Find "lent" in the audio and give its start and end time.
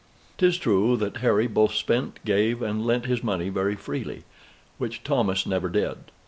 2.87-3.05